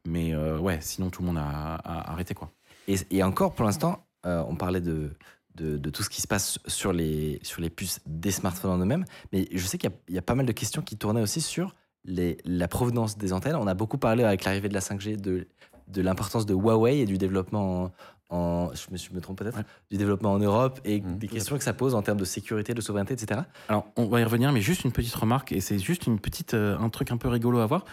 [0.07, 2.53] Mais euh, ouais, sinon tout le monde a, a arrêté quoi.
[2.87, 5.11] Et, et encore, pour l'instant, euh, on parlait de,
[5.57, 8.79] de, de tout ce qui se passe sur les, sur les puces des smartphones en
[8.79, 10.96] eux-mêmes, mais je sais qu'il y, a- il y a pas mal de questions qui
[10.96, 13.57] tournaient aussi sur les, la provenance des antennes.
[13.57, 15.49] On a beaucoup parlé avec l'arrivée de la 5G de,
[15.88, 17.85] de l'importance de Huawei et du développement
[18.31, 19.64] en, en- je, me, je me trompe peut-être, Ouais.
[19.90, 21.18] du développement en Europe et Mhm.
[21.18, 23.42] des questions que ça pose en termes de sécurité, de souveraineté, etc.
[23.68, 26.55] Alors on va y revenir, mais juste une petite remarque et c'est juste une petite
[26.55, 27.85] euh, un truc un peu rigolo à voir.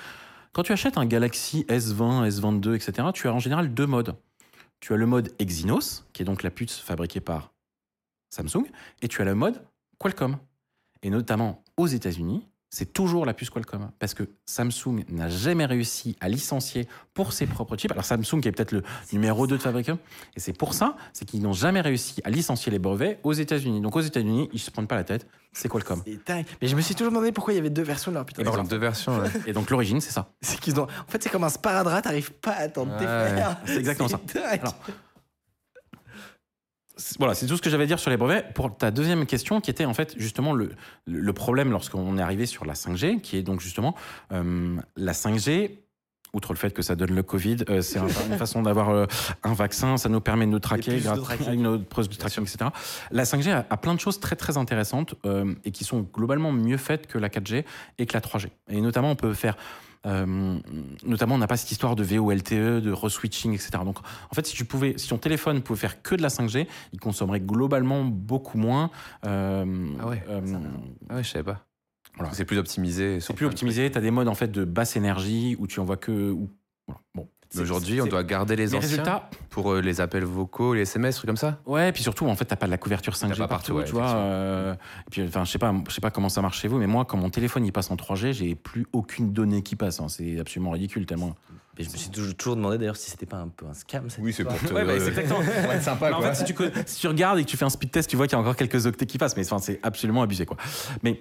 [0.53, 4.15] Quand tu achètes un Galaxy S20, S22, etc., tu as en général deux modes.
[4.79, 7.51] Tu as le mode Exynos, qui est donc la puce fabriquée par
[8.29, 8.65] Samsung,
[9.01, 9.63] et tu as le mode
[9.99, 10.37] Qualcomm.
[11.03, 13.91] Et notamment aux États-Unis, c'est toujours la puce Qualcomm.
[13.99, 17.91] Parce que Samsung n'a jamais réussi à licencier pour ses propres chips.
[17.91, 18.81] Alors Samsung qui est peut-être le
[19.11, 19.99] numéro 2 de fabricant.
[20.35, 23.79] Et c'est pour ça, c'est qu'ils n'ont jamais réussi à licencier les brevets aux États-Unis.
[23.79, 26.01] Donc aux États-Unis, ils se prennent pas la tête, c'est Qualcomm.
[26.03, 26.45] C'est dingue.
[26.63, 28.41] Mais je me suis toujours demandé pourquoi il y avait deux versions de leur putain.
[28.41, 28.67] Smartphone.
[28.67, 29.19] deux versions.
[29.19, 29.29] ouais.
[29.45, 30.31] Et donc l'origine, c'est ça.
[30.41, 30.85] C'est qu'ils ont.
[30.85, 32.97] En fait, c'est comme un sparadrap, t'arrives pas à t'en Ouais.
[32.97, 33.57] défaire.
[33.65, 34.19] C'est exactement ça.
[37.17, 38.53] Voilà, c'est tout ce que j'avais à dire sur les brevets.
[38.53, 40.71] Pour ta deuxième question, qui était en fait justement le,
[41.07, 43.95] le problème lorsqu'on est arrivé sur la 5G, qui est donc justement
[44.31, 45.79] euh, la 5G.
[46.35, 49.05] Outre le fait que ça donne le Covid, euh, c'est un- une façon d'avoir euh,
[49.43, 52.71] un vaccin, ça nous permet de nous traquer grâce à nos puces de tracking, etc.
[53.11, 55.13] La 5G a, a plein de choses très très intéressantes
[55.63, 57.65] et qui sont globalement mieux faites que la 4G
[57.99, 58.47] et que la 3G.
[58.69, 59.55] Et notamment, on peut faire
[60.05, 60.59] euh,
[61.05, 63.71] notamment, on n'a pas cette histoire de VOLTE, de reswitching, etc.
[63.85, 66.67] Donc, en fait, si tu pouvais, si ton téléphone pouvait faire que de la 5G,
[66.91, 68.89] il consommerait globalement beaucoup moins.
[69.25, 70.41] euh, Ah ouais, euh,
[71.09, 71.65] Ah ouais, je savais pas.
[72.17, 72.31] Voilà.
[72.33, 73.19] C'est plus optimisé.
[73.19, 73.89] c'est plus optimisé.
[73.89, 76.31] Tu as des modes en fait de basse énergie où tu envoies que.
[76.31, 76.49] où-
[76.87, 77.01] voilà.
[77.15, 77.27] Bon.
[77.55, 80.73] Mais Aujourd'hui, on C'est- doit garder les Les anciens résultats, pour euh, les appels vocaux,
[80.73, 81.59] les SMS, trucs comme ça.
[81.65, 83.83] ouais, puis surtout, en fait, t'as pas de la couverture 5G pas partout, partout, ouais,
[83.85, 84.03] tu vois.
[84.05, 84.25] effectivement.
[84.31, 86.77] euh, et puis, enfin, je sais pas, je sais pas comment ça marche chez vous,
[86.77, 89.99] mais moi, quand mon téléphone il passe en 3G, j'ai plus aucune donnée qui passe.
[89.99, 90.07] hein.
[90.09, 91.35] C'est absolument ridicule tellement.
[91.77, 94.07] Mais je me suis toujours, toujours demandé d'ailleurs si c'était pas un peu un scam.
[94.09, 94.55] cette histoire.
[94.59, 94.71] te.
[94.73, 95.39] Ouais, bah, c'est exactement.
[95.69, 96.53] Ouais, sympa, Mais en fait, si tu,
[96.85, 98.41] si tu regardes et que tu fais un speed test, tu vois qu'il y a
[98.41, 100.45] encore quelques octets qui passent, mais enfin, c'est absolument abusé.
[100.45, 100.57] Quoi.
[101.01, 101.19] Mais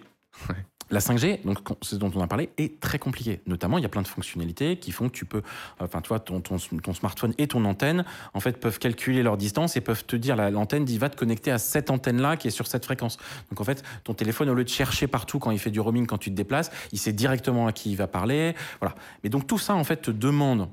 [0.91, 3.41] la 5G, donc ce dont on a parlé, est très compliqué.
[3.47, 5.43] Notamment, il y a plein de fonctionnalités qui font que tu peux,
[5.81, 9.77] enfin, tu vois, ton, ton, smartphone et ton antenne, en fait, peuvent calculer leur distance
[9.77, 12.53] et peuvent te dire, la- l'antenne dit, va te connecter à cette antenne-là qui est
[12.53, 13.17] sur cette fréquence.
[13.51, 16.07] Donc, en fait, ton téléphone, au lieu de chercher partout quand il fait du roaming,
[16.07, 18.55] quand tu te déplaces, il sait directement à qui il va parler.
[18.81, 18.95] Voilà.
[19.25, 20.69] Mais donc, tout ça, en fait, te demande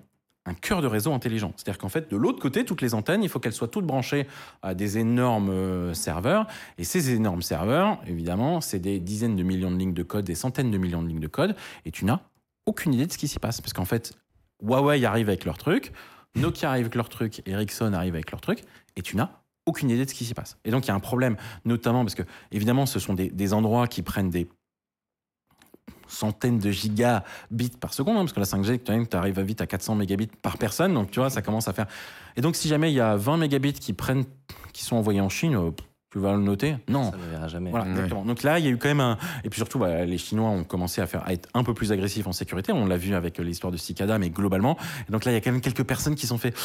[0.50, 1.54] un cœur de réseau intelligent.
[1.56, 4.28] C'est-à-dire qu'en fait, de l'autre côté, toutes les antennes, il faut qu'elles soient toutes branchées
[4.62, 6.48] à des énormes euh, serveurs.
[6.78, 10.36] Et ces énormes serveurs, évidemment, c'est des dizaines de millions de lignes de code, des
[10.36, 11.56] centaines de millions de lignes de code.
[11.86, 12.22] Et tu n'as
[12.66, 13.62] aucune idée de ce qui s'y passe.
[13.62, 14.14] Parce qu'en fait,
[14.62, 15.92] Huawei arrive avec leur truc,
[16.36, 18.64] Nokia arrive avec leur truc, Ericsson arrive avec leur truc,
[18.96, 19.30] et tu n'as
[19.66, 20.58] aucune idée de ce qui s'y passe.
[20.66, 23.54] Et donc, il y a un problème, notamment parce que, évidemment, ce sont des, des
[23.54, 24.50] endroits qui prennent des
[26.10, 29.62] centaines de gigabits par seconde, hein, parce que la 5G, quand même, tu arrives vite
[29.62, 31.88] à 400 mégabits par personne, donc tu vois, ça commence à faire.
[32.36, 34.26] Et donc, si jamais il y a 20 mégabits qui prennent,
[34.74, 35.72] qui sont envoyés en Chine, euh,
[36.12, 36.76] tu vas le noter?
[36.88, 37.12] Non.
[37.12, 37.70] Ça ne verra jamais.
[37.70, 37.92] Voilà, Ouais.
[37.92, 38.26] exactement.
[38.26, 39.20] Donc là, il y a eu quand même un.
[39.44, 41.92] Et puis surtout, bah, les Chinois ont commencé à, faire, à être un peu plus
[41.92, 42.72] agressifs en sécurité.
[42.72, 44.76] On l'a vu avec euh, l'histoire de Cicada, mais globalement.
[45.08, 46.56] Et donc là, il y a quand même quelques personnes qui sont fait.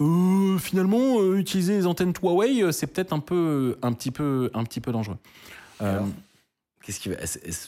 [0.00, 4.64] Euh, finalement, euh, utiliser les antennes Huawei, c'est peut-être un peu, un petit peu, un
[4.64, 5.18] petit peu dangereux.
[5.82, 6.06] Euh, Alors?
[6.86, 7.16] Qu'est-ce qui va.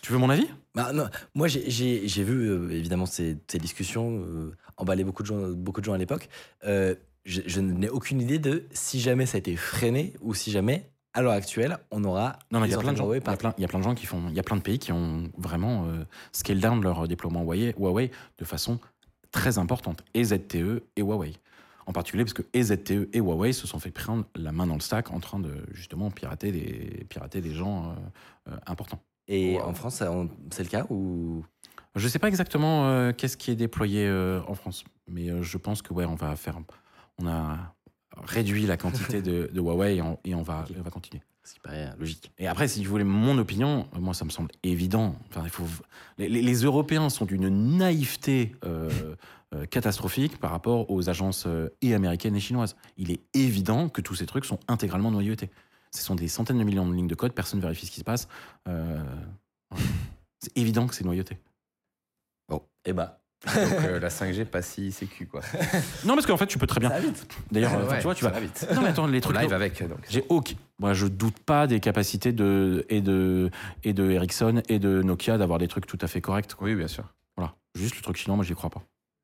[0.01, 0.47] tu veux mon avis?
[0.77, 5.49] Bah, non, moi, j'ai- vu euh, évidemment ces, ces discussions euh, emballer beaucoup de gens,
[5.51, 6.29] beaucoup de gens à l'époque.
[6.65, 10.53] Euh, je je n'ai aucune idée de si jamais ça a été freiné ou si
[10.53, 12.39] jamais à l'heure actuelle, on aura.
[12.53, 13.13] Non, mais il y a plein de gens.
[13.13, 14.23] Il y y a plein de gens qui font.
[14.29, 17.75] Il y a plein de pays qui ont vraiment euh, scale down leur déploiement Huawei,
[17.77, 18.79] Huawei de façon
[19.33, 20.05] très importante.
[20.15, 21.33] Et ZTE et Huawei.
[21.89, 24.75] En particulier parce que et ZTE et Huawei se sont fait prendre la main dans
[24.75, 27.93] le stack en train de justement pirater des, pirater des gens
[28.47, 29.01] euh, euh, importants.
[29.27, 29.63] Et Wow.
[29.63, 30.03] en France,
[30.51, 31.45] c'est le cas ou?
[31.97, 35.81] Je sais pas exactement euh, qu'est-ce qui est déployé euh, en France, mais je pense
[35.81, 36.59] que ouais, on va faire.
[37.17, 37.75] On a
[38.19, 41.23] réduit la quantité de, de Huawei et on, et on va, on va continuer.
[41.49, 41.61] Ce qui
[41.99, 42.31] logique.
[42.39, 45.17] Et après, si vous voulez mon opinion, euh, moi, ça me semble évident.
[45.31, 45.65] Enfin, il faut...
[46.19, 49.15] les, Européens sont d'une naïveté euh,
[49.55, 51.49] euh, catastrophique par rapport aux agences
[51.81, 52.77] et américaines et chinoises.
[52.99, 55.49] Il est évident que tous ces trucs sont intégralement noyautés.
[55.91, 58.01] Ce sont des centaines de millions de lignes de code, personne ne vérifie ce qui
[58.01, 58.29] se passe.
[60.41, 61.39] C'est évident que c'est noyauté.
[62.85, 65.41] Eh bah, Donc euh, la 5G, pas si sécu, quoi.
[66.05, 66.91] Non, parce qu'en fait, tu peux très bien.
[67.53, 68.31] D'ailleurs, euh, enfin, Ouais, tu vois, tu vas.
[68.31, 68.67] va vite.
[68.75, 69.39] Non, mais attends, les On trucs.
[69.39, 69.99] live avec, donc.
[70.09, 70.55] J'ai aucun.
[70.81, 73.51] Moi, je doute pas des capacités de et de
[73.85, 76.55] et de Ericsson et de Nokia d'avoir des trucs tout à fait corrects.
[76.55, 76.67] quoi.
[76.67, 77.05] Oui, bien sûr.
[77.37, 77.55] Voilà.
[77.77, 78.83] Juste le truc chinois, moi, j'y crois pas.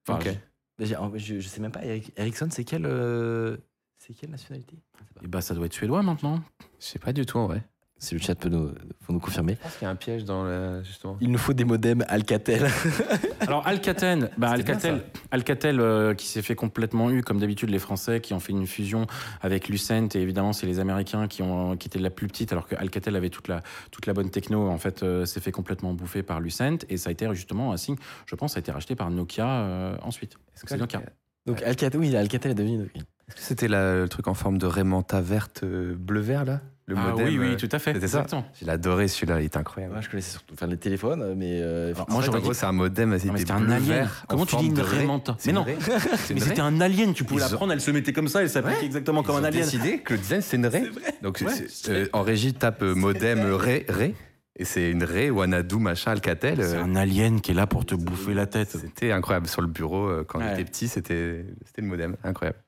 [0.08, 0.36] Enfin, Ok.
[0.80, 3.56] Je, je sais même pas, Eric- Ericsson, c'est quelle, euh,
[3.98, 4.76] c'est quelle nationalité?
[5.22, 6.40] Et bah, ça doit être suédois maintenant.
[6.80, 7.62] Je sais pas du tout, en vrai.
[8.04, 8.70] Si le chat peut nous,
[9.08, 9.54] nous confirmer.
[9.54, 10.82] Je pense qu'il y a un piège dans le.
[10.84, 11.16] Justement.
[11.20, 12.66] Il nous faut des modems Alcatel.
[13.40, 17.78] Alors Alcatel, bah, bien, Alcatel, Alcatel euh, qui s'est fait complètement eu comme d'habitude les
[17.78, 19.06] Français qui ont fait une fusion
[19.40, 22.66] avec Lucent et évidemment c'est les Américains qui ont qui étaient la plus petite alors
[22.66, 25.94] que Alcatel avait toute la toute la bonne techno en fait euh, s'est fait complètement
[25.94, 28.72] bouffer par Lucent et ça a été justement un signe je pense ça a été
[28.72, 30.34] racheté par Nokia euh, ensuite.
[30.54, 31.02] Est-ce C'est Nokia.
[31.46, 32.78] Donc Alcatel, oui, Alcatel est devenu.
[32.78, 33.02] Nokia.
[33.28, 36.60] Est-ce que c'était la- le truc en forme de Raymanta verte euh, bleu-vert, là?
[36.86, 37.94] Le Ah modem oui oui euh, tout à fait.
[37.94, 38.26] c'était ça.
[38.60, 39.94] J'ai adoré celui-là, il est incroyable.
[39.94, 42.52] Moi, je connaissais surtout enfin, les téléphones, mais euh, Alors, En moi, fait, en gros,
[42.52, 44.08] dit- c'est un modem, c'était un alien.
[44.28, 47.14] Comment tu dis une Raymanta C'est Mais non, mais c'était un alien.
[47.14, 49.62] Tu pouvais la prendre, elle se mettait comme ça, elle s'appliquait exactement comme un alien.
[49.64, 50.84] décidé que le design, c'est une raie.
[51.22, 51.42] Donc,
[51.88, 54.14] euh, en régie, tape modem raie, raie.
[54.56, 56.62] Et c'est une raie, Wanadu, machin, Alcatel.
[56.62, 58.70] C'est un alien qui est là pour te bouffer la tête.
[58.78, 59.48] C'était incroyable.
[59.48, 62.16] Sur le bureau, quand était petit, c'était c'était le modem.
[62.22, 62.58] Incroyable.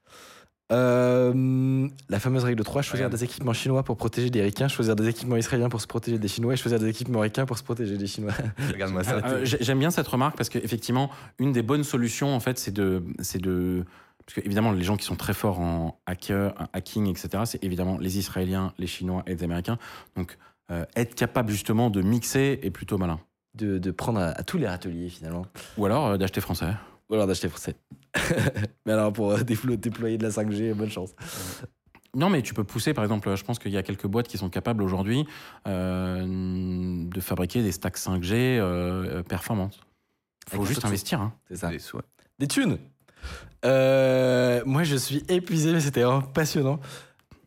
[0.72, 4.96] Euh, la fameuse règle de 3, choisir des équipements chinois pour protéger des ricains, choisir
[4.96, 7.62] des équipements israéliens pour se protéger des Chinois et choisir des équipements ricains pour se
[7.62, 8.32] protéger des Chinois.
[8.72, 9.16] Regarde-moi ça.
[9.24, 12.72] Euh, j'ai- J'aime bien cette remarque parce qu'effectivement, une des bonnes solutions, en fait, c'est
[12.72, 13.84] de, c'est de,
[14.26, 17.62] parce que évidemment, les gens qui sont très forts en hacker, en hacking, etc., c'est
[17.64, 19.78] évidemment les Israéliens, les Chinois et les Américains.
[20.16, 20.36] Donc,
[20.72, 23.20] euh, être capable justement de mixer est plutôt malin.
[23.54, 25.46] De, de prendre à, à tous les râteliers finalement.
[25.78, 26.72] Ou alors euh, d'acheter français.
[27.08, 27.76] Ou alors d'acheter français.
[28.86, 31.14] mais alors pour euh, déployer de la 5G, bonne chance.
[32.16, 34.38] Non, mais tu peux pousser, par exemple, je pense qu'il y a quelques boîtes qui
[34.38, 35.26] sont capables aujourd'hui
[35.68, 39.80] euh, de fabriquer des stacks 5G euh, performantes.
[40.46, 41.20] Il faut Avec juste investir.
[41.20, 41.34] Hein.
[41.48, 41.68] C'est ça.
[41.68, 42.02] Des sous, ouais.
[42.38, 42.78] Des thunes
[43.66, 46.80] Euh, Moi je suis épuisé, mais c'était vraiment passionnant.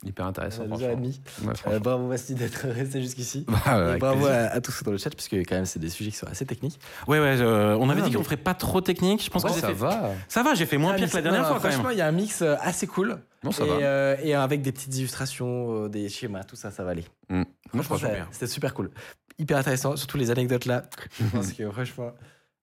[0.05, 0.63] Hyper intéressant.
[0.63, 1.01] Euh, deux heures et franchement.
[1.01, 1.21] demie.
[1.41, 1.79] Ouais, Euh, franchement.
[1.81, 3.45] bravo d'être resté jusqu'ici.
[3.47, 6.11] Bah, Et bravo à, à tous dans le chat, puisque quand même c'est des sujets
[6.11, 6.79] qui sont assez techniques.
[7.07, 9.23] Ouais, ouais, euh, on avait Ah, dit qu'on mais- ferait pas trop technique.
[9.23, 10.11] Je pense Oh, que ça fait- va.
[10.29, 11.91] Ça va, j'ai fait moins Ah, pire que la dernière non, fois quand Franchement, même.
[11.93, 13.17] il y a un mix euh, assez cool.
[13.43, 13.73] Non, ça et, va.
[13.75, 17.05] euh, et avec des petites illustrations, euh, des schémas, tout ça, ça va aller.
[17.29, 17.35] Mm.
[17.35, 18.27] Moi, je Franchement, pense ça- super.
[18.31, 18.91] C'était super cool.
[19.37, 20.83] Hyper intéressant, surtout les anecdotes là.
[21.19, 22.11] Je pense que franchement,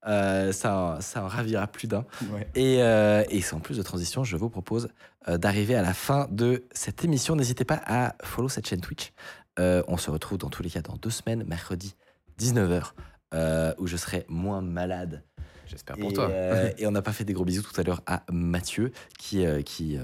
[0.06, 2.04] euh, ça, en- ça en ravira plus d'un.
[2.32, 2.48] Ouais.
[2.54, 4.88] Et, euh, et sans plus de transition, je vous propose
[5.28, 7.34] euh, d'arriver à la fin de cette émission.
[7.36, 9.12] N'hésitez pas à follow cette chaîne Twitch.
[9.58, 11.94] On se retrouve dans tous les cas dans deux semaines, mercredi
[12.38, 12.92] 19h,
[13.34, 15.24] euh, où je serai moins malade
[15.66, 16.30] J'espère pour et, toi.
[16.78, 19.98] et on n'a pas fait des gros bisous tout à l'heure à Mathieu, qui, qui,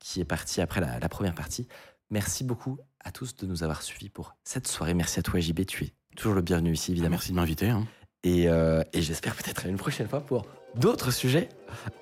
[0.00, 1.68] qui est parti après la, la première partie.
[2.10, 4.92] Merci beaucoup à tous de nous avoir suivis pour cette soirée.
[4.94, 5.64] Merci à toi, JB.
[5.66, 7.10] Tu es toujours le bienvenu ici, évidemment.
[7.12, 7.68] Merci de m'inviter.
[7.70, 7.86] hein.
[8.22, 11.48] Et, euh, et j'espère peut-être à une prochaine fois pour d'autres sujets.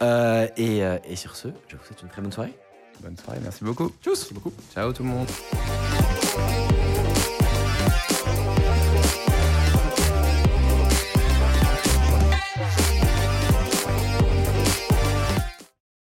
[0.03, 2.55] Euh, et, euh, et sur ce, je vous souhaite une très bonne soirée.
[3.01, 3.93] Bonne soirée, merci beaucoup.
[4.03, 4.31] Tchuss
[4.75, 5.29] Ciao tout le monde.